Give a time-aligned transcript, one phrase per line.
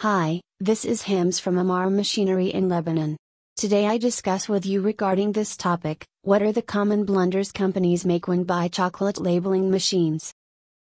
[0.00, 3.18] Hi, this is Hams from Amar Machinery in Lebanon.
[3.54, 8.26] Today I discuss with you regarding this topic, what are the common blunders companies make
[8.26, 10.32] when buy chocolate labeling machines?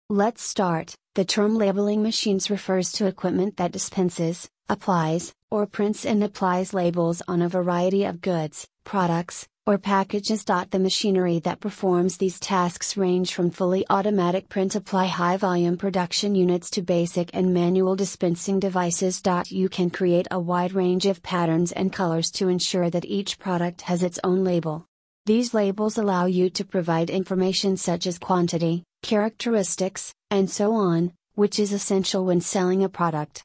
[0.09, 0.95] Let's start.
[1.13, 7.21] The term labeling machines refers to equipment that dispenses, applies, or prints and applies labels
[7.27, 10.43] on a variety of goods, products, or packages.
[10.43, 16.33] The machinery that performs these tasks range from fully automatic print apply high volume production
[16.33, 19.21] units to basic and manual dispensing devices.
[19.49, 23.81] You can create a wide range of patterns and colors to ensure that each product
[23.81, 24.87] has its own label.
[25.27, 31.59] These labels allow you to provide information such as quantity, characteristics, and so on, which
[31.59, 33.43] is essential when selling a product.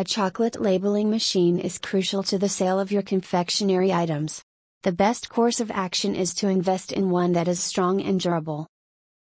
[0.00, 4.42] A chocolate labeling machine is crucial to the sale of your confectionery items.
[4.82, 8.66] The best course of action is to invest in one that is strong and durable.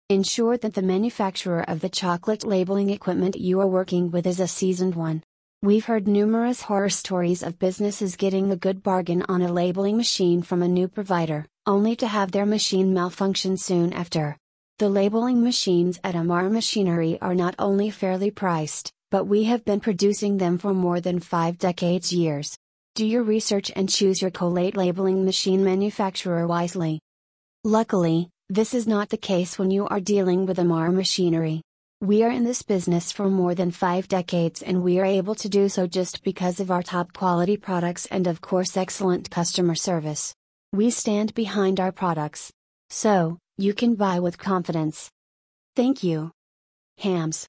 [0.08, 4.46] Ensure that the manufacturer of the chocolate labeling equipment you are working with is a
[4.46, 5.24] seasoned one.
[5.62, 10.42] We've heard numerous horror stories of businesses getting a good bargain on a labeling machine
[10.42, 14.36] from a new provider, only to have their machine malfunction soon after.
[14.78, 19.80] The labeling machines at Amar Machinery are not only fairly priced, but we have been
[19.80, 22.56] producing them for more than five decades years.
[22.94, 27.00] Do your research and choose your chocolate labeling machine manufacturer wisely.
[27.64, 31.62] Luckily, this is not the case when you are dealing with Amar machinery.
[32.00, 35.48] We are in this business for more than five decades and we are able to
[35.48, 40.34] do so just because of our top quality products and of course excellent customer service.
[40.72, 42.50] We stand behind our products.
[42.90, 45.10] So, you can buy with confidence.
[45.76, 46.30] Thank you.
[46.98, 47.46] Hams.